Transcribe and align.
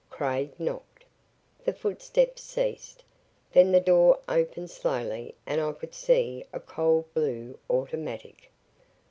Craig 0.09 0.51
knocked. 0.59 1.05
The 1.63 1.73
footsteps 1.73 2.41
ceased. 2.41 3.03
Then 3.51 3.71
the 3.71 3.79
door 3.79 4.17
opened 4.27 4.71
slowly 4.71 5.35
and 5.45 5.61
I 5.61 5.73
could 5.73 5.93
see 5.93 6.43
a 6.51 6.59
cold 6.59 7.13
blue 7.13 7.59
automatic. 7.69 8.49